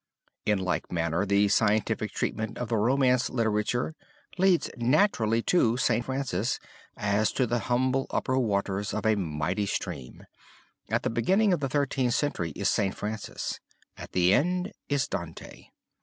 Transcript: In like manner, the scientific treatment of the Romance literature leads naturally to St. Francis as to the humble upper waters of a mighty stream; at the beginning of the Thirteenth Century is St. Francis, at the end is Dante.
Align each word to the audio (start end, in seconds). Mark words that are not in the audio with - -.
In 0.47 0.57
like 0.57 0.91
manner, 0.91 1.27
the 1.27 1.47
scientific 1.49 2.11
treatment 2.11 2.57
of 2.57 2.69
the 2.69 2.77
Romance 2.77 3.29
literature 3.29 3.93
leads 4.39 4.67
naturally 4.75 5.43
to 5.43 5.77
St. 5.77 6.03
Francis 6.03 6.57
as 6.97 7.31
to 7.33 7.45
the 7.45 7.59
humble 7.69 8.07
upper 8.09 8.35
waters 8.39 8.95
of 8.95 9.05
a 9.05 9.13
mighty 9.13 9.67
stream; 9.67 10.25
at 10.89 11.03
the 11.03 11.11
beginning 11.11 11.53
of 11.53 11.59
the 11.59 11.69
Thirteenth 11.69 12.15
Century 12.15 12.49
is 12.55 12.67
St. 12.67 12.95
Francis, 12.95 13.59
at 13.95 14.13
the 14.13 14.33
end 14.33 14.71
is 14.89 15.07
Dante. 15.07 15.67